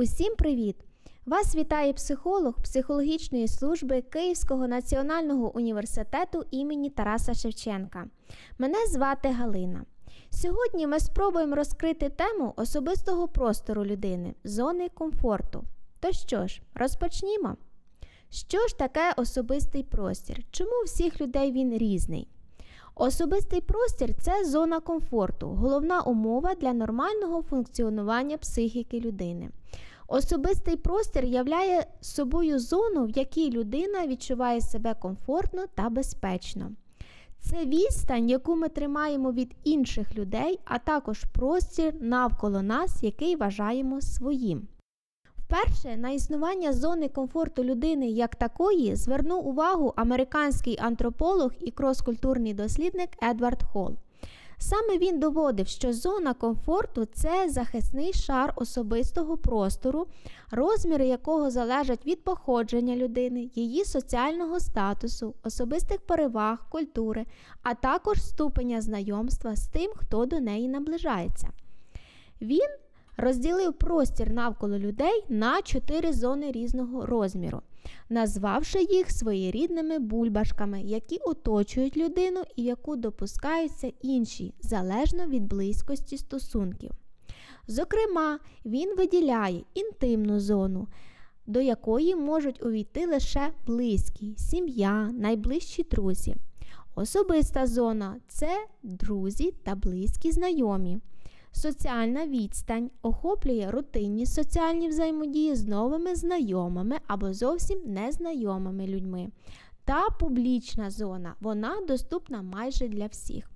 [0.00, 0.76] Усім привіт!
[1.26, 8.06] Вас вітає психолог психологічної служби Київського національного університету імені Тараса Шевченка.
[8.58, 9.84] Мене звати Галина.
[10.30, 15.64] Сьогодні ми спробуємо розкрити тему особистого простору людини, зони комфорту.
[16.00, 17.56] То що ж, розпочнімо.
[18.30, 20.44] Що ж таке особистий простір?
[20.50, 22.28] Чому у всіх людей він різний?
[22.94, 29.50] Особистий простір це зона комфорту, головна умова для нормального функціонування психіки людини.
[30.12, 36.72] Особистий простір являє собою зону, в якій людина відчуває себе комфортно та безпечно.
[37.40, 44.00] Це відстань, яку ми тримаємо від інших людей, а також простір навколо нас, який вважаємо
[44.00, 44.68] своїм.
[45.36, 53.10] Вперше на існування зони комфорту людини як такої звернув увагу американський антрополог і кроскультурний дослідник
[53.22, 53.96] Едвард Холл.
[54.62, 60.06] Саме він доводив, що зона комфорту це захисний шар особистого простору,
[60.50, 67.26] розміри якого залежать від походження людини, її соціального статусу, особистих переваг, культури,
[67.62, 71.48] а також ступеня знайомства з тим, хто до неї наближається.
[72.40, 72.68] Він
[73.16, 77.62] розділив простір навколо людей на чотири зони різного розміру,
[78.08, 86.90] назвавши їх своєрідними бульбашками, які оточують людину і яку допускаються інші, залежно від близькості стосунків.
[87.66, 90.88] Зокрема, він виділяє інтимну зону.
[91.46, 96.36] До якої можуть увійти лише близькі, сім'я, найближчі друзі.
[96.94, 100.98] Особиста зона це друзі та близькі знайомі.
[101.52, 109.28] Соціальна відстань охоплює рутинні соціальні взаємодії з новими знайомими або зовсім незнайомими людьми.
[109.84, 113.50] Та публічна зона вона доступна майже для всіх.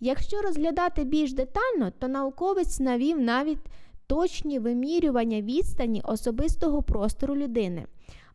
[0.00, 3.58] Якщо розглядати більш детально, то науковець навів навіть
[4.06, 7.86] точні вимірювання відстані особистого простору людини.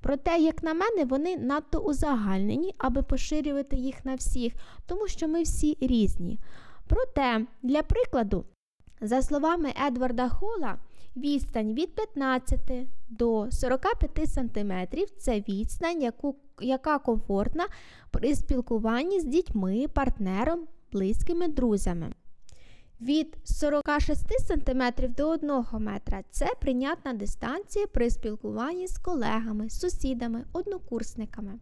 [0.02, 4.53] Проте, як на мене, вони надто узагальнені, аби поширювати їх на всіх,
[4.88, 6.40] тому що ми всі різні.
[6.88, 8.45] Проте, для прикладу,
[9.02, 10.78] за словами Едварда Хола,
[11.16, 12.60] відстань від 15
[13.10, 14.74] до 45 см
[15.18, 17.68] це відстань, яку, яка комфортна
[18.12, 20.60] при спілкуванні з дітьми, партнером,
[20.92, 22.14] близькими друзями.
[23.02, 24.82] Від 46 см
[25.18, 31.54] до 1 метра це прийнятна дистанція при спілкуванні з колегами, сусідами, однокурсниками.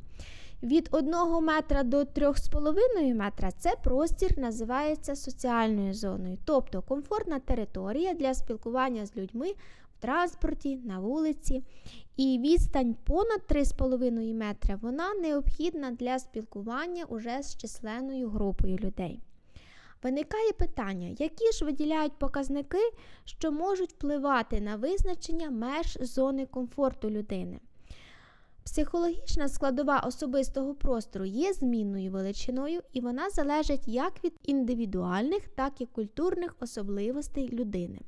[0.63, 8.34] Від 1 метра до 3,5 метра це простір називається соціальною зоною, тобто комфортна територія для
[8.34, 9.53] спілкування з людьми
[9.97, 11.63] в транспорті, на вулиці.
[12.16, 19.22] І відстань понад 3,5 метра вона необхідна для спілкування уже з численною групою людей.
[20.03, 22.91] Виникає питання, які ж виділяють показники,
[23.25, 27.59] що можуть впливати на визначення меж зони комфорту людини.
[28.67, 35.85] Психологічна складова особистого простору є змінною величиною, і вона залежить як від індивідуальних, так і
[35.85, 38.00] культурних особливостей людини.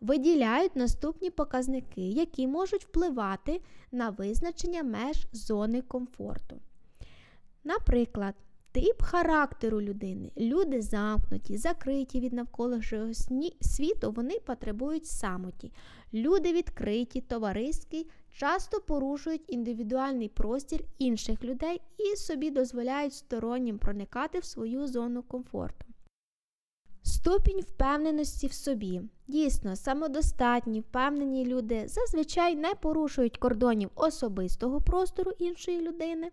[0.00, 3.60] Виділяють наступні показники, які можуть впливати
[3.92, 6.56] на визначення меж зони комфорту.
[7.64, 8.34] Наприклад,
[8.72, 10.30] Тип характеру людини.
[10.36, 13.12] Люди замкнуті, закриті від навколишнього
[13.60, 15.72] світу, вони потребують самоті.
[16.14, 18.06] Люди відкриті, товариські,
[18.38, 25.86] часто порушують індивідуальний простір інших людей і собі дозволяють стороннім проникати в свою зону комфорту.
[27.02, 29.02] Ступінь впевненості в собі.
[29.28, 36.30] Дійсно, самодостатні, впевнені люди зазвичай не порушують кордонів особистого простору іншої людини.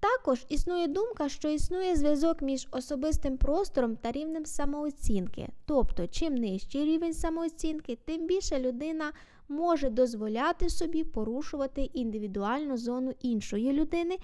[0.00, 5.48] Також існує думка, що існує зв'язок між особистим простором та рівнем самооцінки.
[5.66, 9.12] Тобто, чим нижчий рівень самооцінки, тим більше людина
[9.48, 14.16] може дозволяти собі порушувати індивідуальну зону іншої людини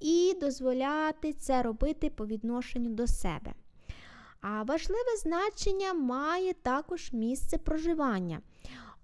[0.00, 3.52] і дозволяти це робити по відношенню до себе.
[4.40, 8.40] А важливе значення має також місце проживання.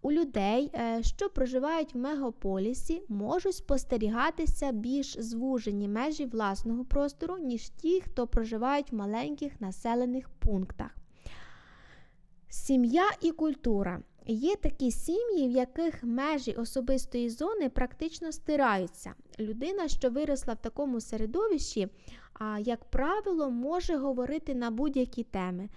[0.03, 7.69] У людей, е, що проживають в мегаполісі, можуть спостерігатися більш звужені межі власного простору, ніж
[7.69, 10.97] ті, хто проживають в маленьких населених пунктах.
[12.49, 14.03] Сім'я і культура.
[14.29, 19.15] Є такі сім'ї, в яких межі особистої зони практично стираються.
[19.41, 21.89] Людина, що виросла в такому середовищі,
[22.61, 25.69] як правило, може говорити на будь-які теми.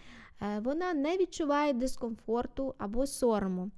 [0.41, 3.71] Е, вона не відчуває дискомфорту або сорому.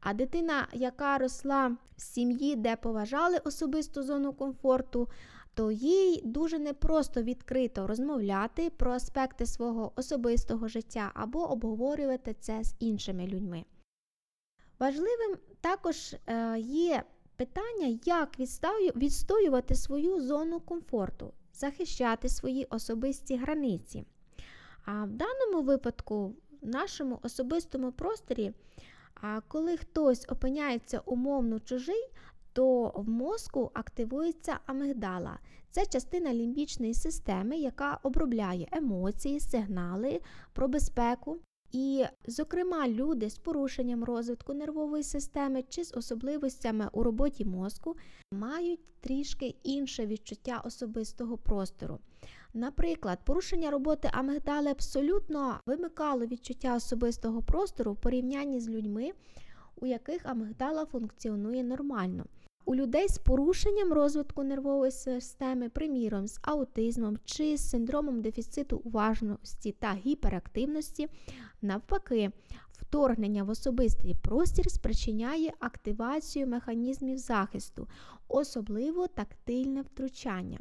[0.00, 5.08] А дитина, яка росла в сім'ї, де поважали особисту зону комфорту,
[5.54, 12.76] то їй дуже непросто відкрито розмовляти про аспекти свого особистого життя або обговорювати це з
[12.78, 13.64] іншими людьми.
[14.78, 17.02] Важливим також е, є
[17.36, 18.38] питання, як
[18.96, 24.04] відстоювати свою зону комфорту, захищати свої особисті границі.
[24.84, 28.52] А в даному випадку, в нашому особистому просторі,
[29.48, 32.10] коли хтось опиняється умовно чужий,
[32.52, 35.38] то в мозку активується амигдала.
[35.70, 40.20] Це частина лімбічної системи, яка обробляє емоції, сигнали
[40.52, 41.38] про безпеку.
[41.72, 47.96] І, зокрема, люди з порушенням розвитку нервової системи чи з особливостями у роботі мозку
[48.32, 51.98] мають трішки інше відчуття особистого простору.
[52.54, 59.10] Наприклад, порушення роботи амигдали абсолютно вимикало відчуття особистого простору в порівнянні з людьми,
[59.76, 62.24] у яких амигдала функціонує нормально.
[62.68, 69.72] У людей з порушенням розвитку нервової системи, приміром, з аутизмом чи з синдромом дефіциту уважності
[69.72, 71.08] та гіперактивності,
[71.62, 72.30] навпаки,
[72.72, 77.88] вторгнення в особистий простір спричиняє активацію механізмів захисту,
[78.28, 80.58] особливо тактильне втручання.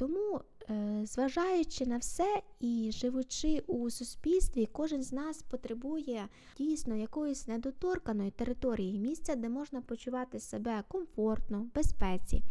[0.00, 7.48] Тому Е, зважаючи на все і живучи у суспільстві, кожен з нас потребує дійсно якоїсь
[7.48, 12.42] недоторканої території, місця, де можна почувати себе комфортно, в безпеці.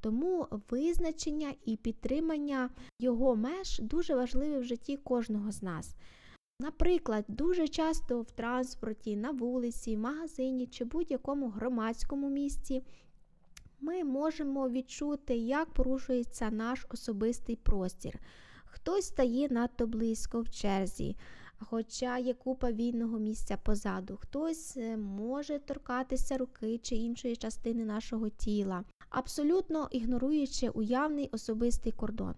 [0.00, 5.96] Тому визначення і підтримання його меж дуже важливе в житті кожного з нас.
[6.60, 12.82] Наприклад, дуже часто в транспорті, на вулиці, в магазині чи будь-якому громадському місці
[13.82, 18.18] ми можемо відчути, як порушується наш особистий простір.
[18.64, 21.16] Хтось стає надто близько в черзі,
[21.58, 28.28] хоча є купа вільного місця позаду, хтось е, може торкатися руки чи іншої частини нашого
[28.28, 32.34] тіла, абсолютно ігноруючи уявний особистий кордон.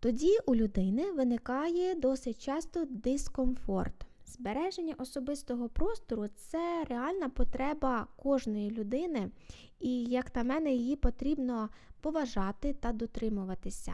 [0.00, 4.06] Тоді у людини виникає досить часто дискомфорт.
[4.26, 9.30] Збереження особистого простору це реальна потреба кожної людини,
[9.80, 11.68] і, як на мене, її потрібно
[12.00, 13.92] поважати та дотримуватися.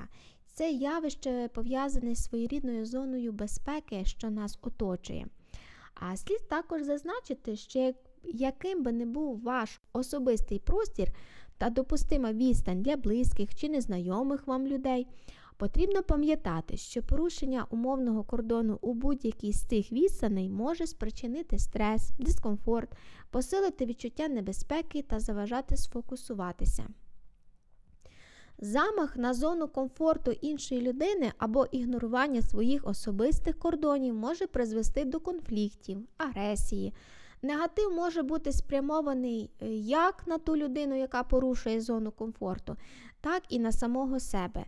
[0.53, 5.27] Це явище пов'язане з своєрідною зоною безпеки, що нас оточує.
[5.94, 7.93] А слід також зазначити, що
[8.25, 11.09] яким би не був ваш особистий простір
[11.59, 15.06] та допустима відстань для близьких чи незнайомих вам людей,
[15.56, 22.88] Потрібно пам'ятати, що порушення умовного кордону у будь-якій з цих відстаней може спричинити стрес, дискомфорт,
[23.31, 26.87] посилити відчуття небезпеки та заважати сфокусуватися.
[28.58, 36.09] Замах на зону комфорту іншої людини або ігнорування своїх особистих кордонів може призвести до конфліктів,
[36.17, 36.94] агресії.
[37.43, 42.76] Негатив може бути спрямований е, як на ту людину, яка порушує зону комфорту,
[43.20, 44.64] так і на самого себе.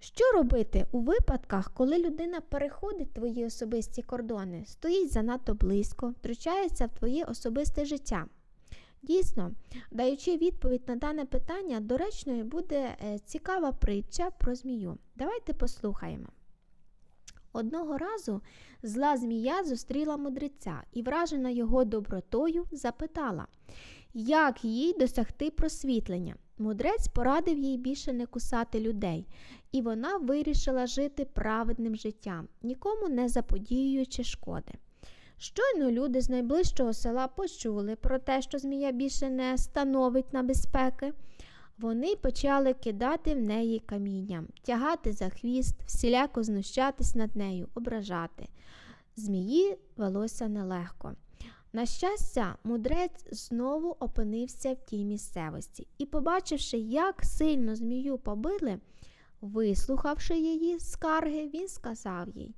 [0.00, 6.98] Що робити у випадках, коли людина переходить твої особисті кордони, стоїть занадто близько, втручається в
[6.98, 8.26] твоє особисте життя?
[9.02, 9.52] Дійсно,
[9.90, 14.98] даючи відповідь на дане питання, доречною буде е, цікава притча про змію.
[15.16, 16.28] Давайте послухаємо.
[17.52, 18.40] Одного разу
[18.82, 23.46] зла змія зустріла мудреця і, вражена його добротою, запитала,
[24.14, 26.34] як їй досягти просвітлення.
[26.58, 29.26] Мудрець порадив їй більше не кусати людей,
[29.72, 34.72] і вона вирішила жити праведним життям, нікому не заподіюючи шкоди.
[35.38, 41.12] Щойно люди з найближчого села почули про те, що Змія більше не становить на безпеки.
[41.78, 48.48] Вони почали кидати в неї камінням, тягати за хвіст, всіляко знущатись над нею, ображати.
[49.16, 51.12] Змії велося нелегко.
[51.74, 58.78] На щастя, мудрець знову опинився в тій місцевості і, побачивши, як сильно змію побили,
[59.40, 62.54] вислухавши її скарги, він сказав їй: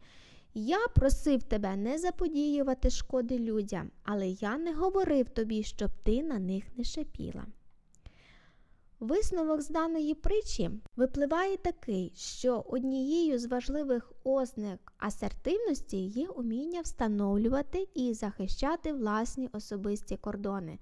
[0.54, 6.38] Я просив тебе не заподіювати шкоди людям, але я не говорив тобі, щоб ти на
[6.38, 7.46] них не шепіла.
[9.00, 17.88] Висновок з даної притчі випливає такий, що однією з важливих ознак асертивності є уміння встановлювати
[17.94, 20.78] і захищати власні особисті кордони,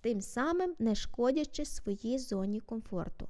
[0.00, 3.28] тим самим не шкодячи своїй зоні комфорту.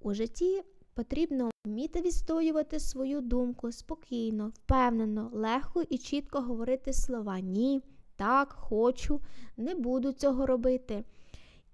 [0.00, 0.62] У житті
[0.94, 7.82] потрібно вміти відстоювати свою думку спокійно, впевнено, легко і чітко говорити слова ні,
[8.16, 9.20] так, хочу,
[9.56, 11.04] не буду цього робити.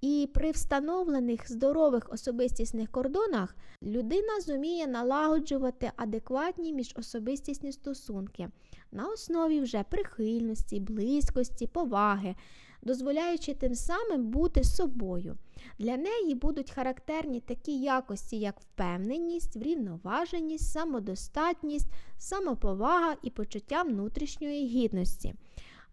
[0.01, 8.49] І при встановлених здорових особистісних кордонах людина зуміє налагоджувати адекватні міжособистісні стосунки
[8.93, 12.35] на основі вже прихильності, близькості, поваги,
[12.83, 15.37] дозволяючи тим самим бути собою.
[15.79, 21.89] Для неї будуть характерні такі якості, як впевненість, врівноваженість, самодостатність,
[22.19, 25.35] самоповага і почуття внутрішньої гідності.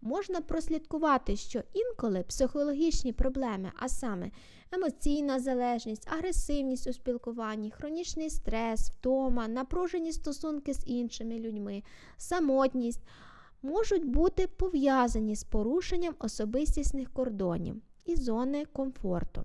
[0.06, 4.30] Можна прослідкувати, що інколи психологічні проблеми, а саме
[4.72, 11.82] емоційна залежність, агресивність у спілкуванні, хронічний стрес, втома, напружені стосунки з іншими людьми,
[12.16, 13.02] самотність
[13.62, 19.44] можуть бути пов'язані з порушенням особистісних кордонів і зони комфорту.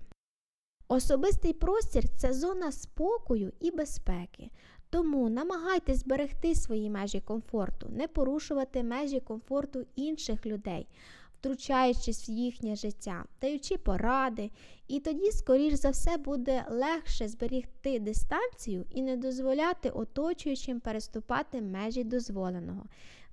[0.88, 4.50] Особистий простір це зона спокою і безпеки.
[4.92, 10.86] Тому намагайтесь зберегти свої межі комфорту, не порушувати межі комфорту інших людей,
[11.34, 14.50] втручаючись в їхнє життя, даючи поради,
[14.88, 22.04] і тоді, скоріш за все, буде легше зберігти дистанцію і не дозволяти оточуючим переступати межі
[22.04, 22.84] дозволеного.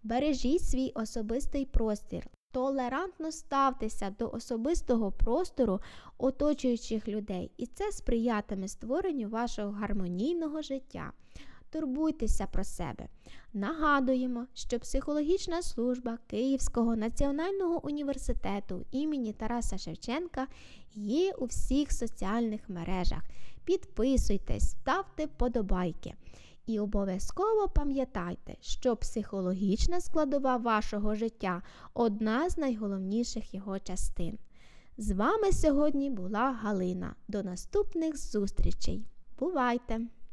[0.03, 2.27] Бережіть свій особистий простір.
[2.51, 5.81] Толерантно ставтеся до особистого простору
[6.17, 11.11] оточуючих людей, і це сприятиме створенню вашого гармонійного життя.
[11.71, 13.07] Турбуйтеся про себе.
[13.53, 20.47] Нагадуємо, що психологічна служба Київського національного університету імені Тараса Шевченка
[20.93, 23.23] є у всіх соціальних мережах.
[23.65, 26.13] Підписуйтесь, ставте вподобайки.
[26.69, 31.61] І обов'язково пам'ятайте, що психологічна складова вашого життя
[31.93, 34.37] одна з найголовніших його частин.
[34.97, 37.15] З вами сьогодні була Галина.
[37.27, 39.05] До наступних зустрічей.
[39.39, 39.99] Бувайте!